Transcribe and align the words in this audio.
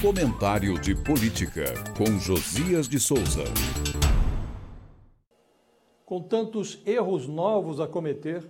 Comentário 0.00 0.78
de 0.80 0.94
Política, 0.94 1.74
com 1.96 2.20
Josias 2.20 2.88
de 2.88 3.00
Souza. 3.00 3.42
Com 6.06 6.22
tantos 6.22 6.80
erros 6.86 7.26
novos 7.26 7.80
a 7.80 7.86
cometer, 7.88 8.48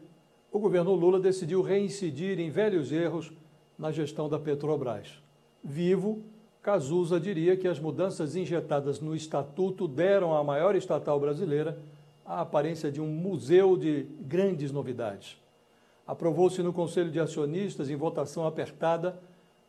o 0.53 0.59
governo 0.59 0.93
Lula 0.93 1.19
decidiu 1.19 1.63
reincidir 1.63 2.39
em 2.39 2.51
velhos 2.51 2.93
erros 2.93 3.33
na 3.79 3.91
gestão 3.91 4.29
da 4.29 4.39
Petrobras. 4.39 5.23
Vivo, 5.65 6.23
Cazuza 6.61 7.19
diria 7.19 7.57
que 7.57 7.67
as 7.67 7.81
mudanças 7.81 8.37
injetadas 8.37 9.01
no 9.01 9.17
estatuto 9.17 9.89
deram 9.89 10.37
à 10.37 10.45
maior 10.45 10.77
estatal 10.77 11.19
brasileira 11.19 11.79
a 12.27 12.43
aparência 12.43 12.93
de 12.93 13.01
um 13.01 13.07
museu 13.07 13.75
de 13.75 14.03
grandes 14.21 14.71
novidades. 14.71 15.41
Aprovou-se 16.07 16.63
no 16.63 16.75
Conselho 16.75 17.11
de 17.11 17.19
Acionistas, 17.19 17.89
em 17.89 17.97
votação 17.97 18.47
apertada, 18.47 19.19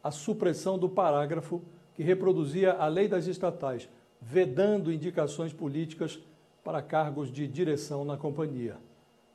a 0.03 0.11
supressão 0.11 0.77
do 0.77 0.89
parágrafo 0.89 1.61
que 1.93 2.03
reproduzia 2.03 2.73
a 2.73 2.87
lei 2.87 3.07
das 3.07 3.27
estatais, 3.27 3.89
vedando 4.21 4.91
indicações 4.91 5.53
políticas 5.53 6.19
para 6.63 6.81
cargos 6.81 7.31
de 7.31 7.47
direção 7.47 8.05
na 8.05 8.17
companhia. 8.17 8.77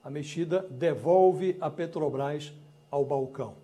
A 0.02 0.10
mexida 0.10 0.66
devolve 0.70 1.56
a 1.60 1.70
Petrobras 1.70 2.52
ao 2.91 3.05
balcão. 3.05 3.55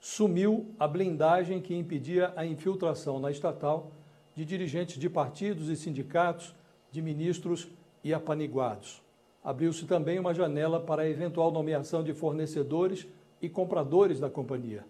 Sumiu 0.00 0.66
a 0.78 0.88
blindagem 0.88 1.60
que 1.60 1.74
impedia 1.74 2.32
a 2.34 2.44
infiltração 2.44 3.20
na 3.20 3.30
estatal 3.30 3.92
de 4.34 4.44
dirigentes 4.44 4.98
de 4.98 5.08
partidos 5.08 5.68
e 5.68 5.76
sindicatos, 5.76 6.54
de 6.90 7.02
ministros 7.02 7.68
e 8.02 8.12
apaniguados. 8.12 9.02
Abriu-se 9.44 9.86
também 9.86 10.18
uma 10.18 10.34
janela 10.34 10.80
para 10.80 11.02
a 11.02 11.08
eventual 11.08 11.50
nomeação 11.50 12.02
de 12.02 12.12
fornecedores 12.12 13.06
e 13.40 13.48
compradores 13.48 14.20
da 14.20 14.30
companhia. 14.30 14.84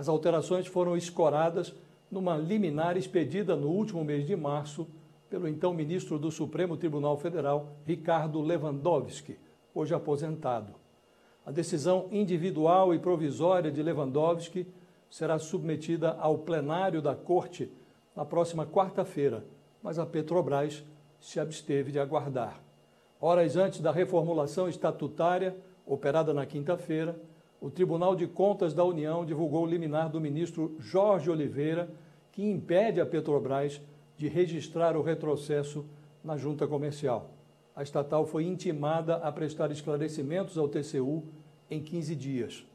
As 0.00 0.08
alterações 0.08 0.66
foram 0.66 0.96
escoradas 0.96 1.74
numa 2.10 2.34
liminar 2.34 2.96
expedida 2.96 3.54
no 3.54 3.68
último 3.68 4.02
mês 4.02 4.26
de 4.26 4.34
março 4.34 4.88
pelo 5.28 5.46
então 5.46 5.74
ministro 5.74 6.18
do 6.18 6.30
Supremo 6.30 6.74
Tribunal 6.74 7.18
Federal, 7.18 7.76
Ricardo 7.84 8.40
Lewandowski, 8.40 9.38
hoje 9.74 9.92
aposentado. 9.92 10.72
A 11.44 11.50
decisão 11.50 12.08
individual 12.10 12.94
e 12.94 12.98
provisória 12.98 13.70
de 13.70 13.82
Lewandowski 13.82 14.66
será 15.10 15.38
submetida 15.38 16.12
ao 16.18 16.38
plenário 16.38 17.02
da 17.02 17.14
Corte 17.14 17.70
na 18.16 18.24
próxima 18.24 18.64
quarta-feira, 18.64 19.44
mas 19.82 19.98
a 19.98 20.06
Petrobras 20.06 20.82
se 21.20 21.38
absteve 21.38 21.92
de 21.92 21.98
aguardar. 21.98 22.58
Horas 23.20 23.54
antes 23.54 23.80
da 23.80 23.92
reformulação 23.92 24.66
estatutária, 24.66 25.54
operada 25.84 26.32
na 26.32 26.46
quinta-feira, 26.46 27.20
o 27.60 27.70
Tribunal 27.70 28.16
de 28.16 28.26
Contas 28.26 28.72
da 28.72 28.84
União 28.84 29.24
divulgou 29.24 29.64
o 29.64 29.66
liminar 29.66 30.08
do 30.08 30.20
ministro 30.20 30.74
Jorge 30.78 31.30
Oliveira, 31.30 31.90
que 32.32 32.42
impede 32.42 33.00
a 33.00 33.06
Petrobras 33.06 33.80
de 34.16 34.28
registrar 34.28 34.96
o 34.96 35.02
retrocesso 35.02 35.84
na 36.24 36.36
junta 36.36 36.66
comercial. 36.66 37.30
A 37.76 37.82
estatal 37.82 38.26
foi 38.26 38.44
intimada 38.44 39.16
a 39.16 39.30
prestar 39.30 39.70
esclarecimentos 39.70 40.56
ao 40.56 40.68
TCU 40.68 41.24
em 41.70 41.82
15 41.82 42.16
dias. 42.16 42.66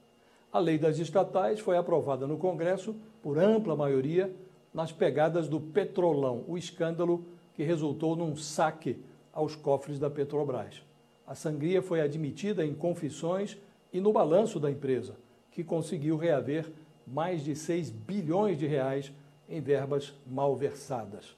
A 0.51 0.59
lei 0.59 0.77
das 0.77 0.99
estatais 0.99 1.59
foi 1.59 1.77
aprovada 1.77 2.27
no 2.27 2.37
Congresso 2.37 2.95
por 3.21 3.39
ampla 3.39 3.75
maioria 3.75 4.33
nas 4.73 4.91
pegadas 4.91 5.47
do 5.47 5.59
Petrolão, 5.59 6.43
o 6.47 6.57
escândalo 6.57 7.25
que 7.53 7.63
resultou 7.63 8.15
num 8.15 8.35
saque 8.35 9.03
aos 9.33 9.55
cofres 9.55 9.97
da 9.97 10.09
Petrobras. 10.09 10.81
A 11.25 11.33
sangria 11.33 11.81
foi 11.81 12.01
admitida 12.01 12.63
em 12.63 12.73
confissões 12.73 13.57
e 13.95 14.01
no 14.01 14.11
balanço 14.11 14.59
da 14.59 14.69
empresa, 14.69 15.15
que 15.49 15.63
conseguiu 15.63 16.17
reaver 16.17 16.69
mais 17.07 17.41
de 17.41 17.55
6 17.55 17.91
bilhões 17.91 18.57
de 18.57 18.67
reais 18.67 19.09
em 19.47 19.61
verbas 19.61 20.13
malversadas. 20.27 21.37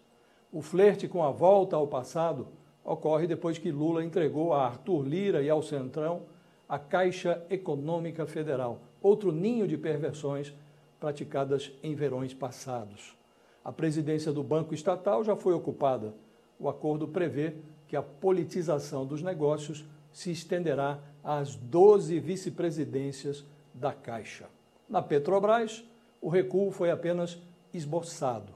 O 0.52 0.60
flerte 0.60 1.08
com 1.08 1.24
a 1.24 1.30
volta 1.30 1.76
ao 1.76 1.86
passado 1.86 2.48
ocorre 2.84 3.28
depois 3.28 3.60
que 3.60 3.72
Lula 3.72 4.04
entregou 4.04 4.54
a 4.54 4.66
Arthur 4.66 5.08
Lira 5.08 5.44
e 5.44 5.52
ao 5.52 5.62
Centrão 5.62 6.24
a 6.68 6.80
Caixa 6.80 7.46
Econômica 7.48 8.26
Federal, 8.26 8.80
outro 9.04 9.32
ninho 9.32 9.68
de 9.68 9.78
perversões 9.78 10.52
praticadas 11.00 11.72
em 11.84 11.94
verões 11.94 12.34
passados. 12.34 13.16
A 13.64 13.72
presidência 13.72 14.34
do 14.34 14.42
Banco 14.42 14.74
Estatal 14.74 15.24
já 15.24 15.36
foi 15.36 15.54
ocupada. 15.54 16.12
O 16.60 16.70
acordo 16.70 17.08
prevê 17.08 17.56
que 17.88 17.96
a 17.96 18.02
politização 18.02 19.06
dos 19.06 19.22
negócios 19.22 19.86
se 20.12 20.32
estenderá 20.32 21.00
às 21.24 21.56
12 21.56 22.20
vice-presidências 22.20 23.46
da 23.74 23.94
Caixa. 23.94 24.48
Na 24.90 25.02
Petrobras, 25.02 25.84
o 26.22 26.30
recuo 26.30 26.72
foi 26.72 26.90
apenas 26.90 27.42
esboçado, 27.74 28.54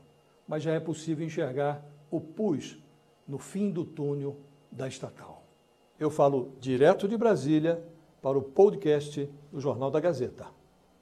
mas 0.48 0.64
já 0.64 0.74
é 0.74 0.80
possível 0.80 1.26
enxergar 1.26 1.86
o 2.10 2.20
pus 2.20 2.78
no 3.28 3.38
fim 3.38 3.70
do 3.70 3.86
túnel 3.86 4.38
da 4.72 4.88
estatal. 4.88 5.44
Eu 6.00 6.10
falo 6.10 6.54
direto 6.60 7.08
de 7.08 7.16
Brasília 7.16 7.84
para 8.22 8.38
o 8.38 8.42
podcast 8.42 9.30
do 9.52 9.60
Jornal 9.60 9.92
da 9.92 10.00
Gazeta. 10.00 10.61